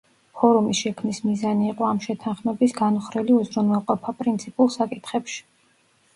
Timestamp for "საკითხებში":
4.81-5.39